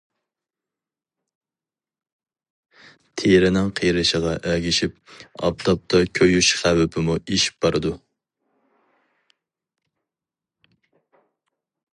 تېرىنىڭ 3.23 3.69
قېرىشىغا 3.81 4.33
ئەگىشىپ 4.53 4.97
ئاپتاپتا 5.49 6.01
كۆيۈش 6.21 6.51
خەۋپىمۇ 6.63 7.19
ئېشىپ 7.21 7.61
بارىدۇ. 7.67 7.95